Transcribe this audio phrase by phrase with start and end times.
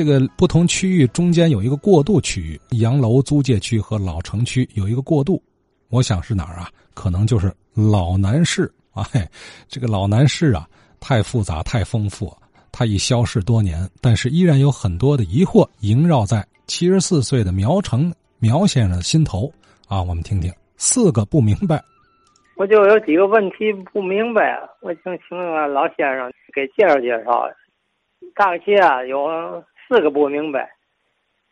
[0.00, 5.42] 这个不同区域中间有一个过渡区域，洋楼租界区和老城区有一个过渡，
[5.90, 6.70] 我想是哪儿啊？
[6.94, 8.72] 可能就是老南市。
[8.92, 9.28] 哎，
[9.68, 10.66] 这个老南市啊，
[11.00, 12.34] 太复杂太丰富，
[12.72, 19.52] 它已消逝多年，但是依然有很多的疑惑萦绕在七十四岁的苗成苗先生的心头
[19.86, 20.02] 啊。
[20.02, 21.78] 我们听听四个不明白。
[22.56, 25.36] 我就有几个问题不明白，我请请
[25.74, 27.46] 老先生给介绍介绍。
[28.36, 29.26] 大概啊有
[29.90, 30.72] 四个不明白。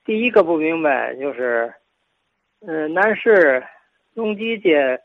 [0.05, 1.75] 第一个不明白就是，
[2.61, 3.67] 嗯，南市
[4.15, 5.01] 农机街。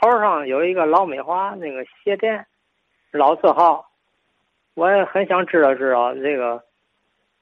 [0.00, 2.46] 头上有一个老美华那个鞋店，
[3.10, 3.86] 老字号，
[4.72, 6.62] 我也很想知道知道这个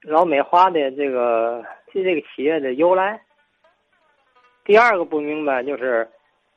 [0.03, 3.21] 老美华的这个这个企业的由来。
[4.65, 6.09] 第二个不明白就是，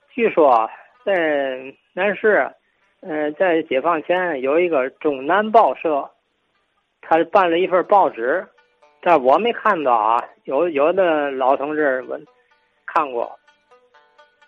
[0.09, 0.67] 据说
[1.05, 2.51] 在南市，
[3.01, 6.09] 嗯，在解放前有一个中南报社，
[7.01, 8.47] 他办了一份报纸，
[9.01, 12.19] 但我没看到啊，有有的老同志我
[12.85, 13.37] 看过。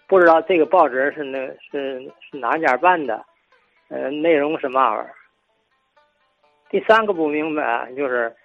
[0.07, 3.23] 不知道这个报纸是那，是是哪家办的？
[3.89, 5.13] 呃，内容是嘛玩意儿？
[6.69, 8.35] 第三个不明白就是，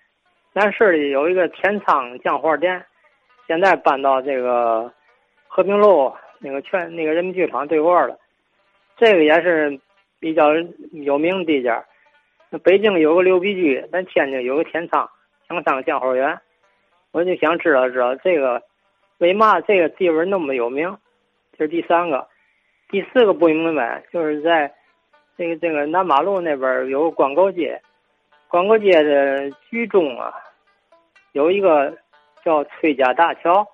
[0.54, 2.84] 咱市里有一个天仓酱货店，
[3.46, 4.92] 现在搬到这个
[5.48, 8.18] 和平路那个全那个人民剧场对过了。
[8.96, 9.80] 这个也是
[10.20, 10.52] 比较
[10.92, 11.84] 有名的地家。
[12.62, 15.08] 北京有个六必居，咱天津有个天仓
[15.48, 16.38] 天仓酱货园。
[17.12, 18.62] 我就想知道知道这个
[19.18, 20.96] 为嘛这个地方那么有名？
[21.56, 22.26] 这是第三个，
[22.88, 24.74] 第四个不明白，就是在
[25.38, 27.80] 这个这个南马路那边有个光沟街，
[28.48, 30.34] 光沟街的居中啊，
[31.32, 31.96] 有一个
[32.44, 33.64] 叫崔家大桥，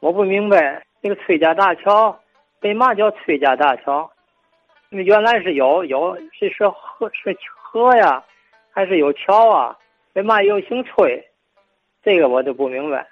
[0.00, 2.18] 我不明白这个崔家大桥
[2.60, 4.10] 为嘛叫崔家大桥？
[4.88, 8.24] 那原来是有有是是河是河呀，
[8.70, 9.76] 还是有桥啊？
[10.14, 11.22] 为嘛又姓崔？
[12.02, 13.06] 这个我就不明白，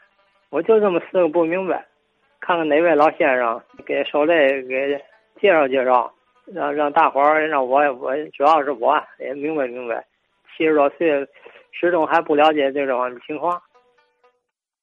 [0.51, 1.87] 我就这么四个不明白。
[2.41, 4.99] 看看哪位老先生给受累给
[5.41, 6.13] 介绍介绍，
[6.47, 10.05] 让让大伙儿让我我主要是我也明白明白，
[10.57, 11.27] 七十多岁
[11.73, 13.61] 始终还不了解这种情况。